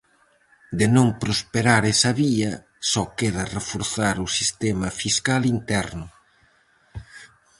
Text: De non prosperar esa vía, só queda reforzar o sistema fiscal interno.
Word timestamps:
De 0.79 0.87
non 0.95 1.07
prosperar 1.21 1.83
esa 1.93 2.11
vía, 2.21 2.51
só 2.91 3.03
queda 3.19 3.43
reforzar 3.57 4.15
o 4.25 4.27
sistema 4.39 4.89
fiscal 5.01 5.41
interno. 5.55 6.07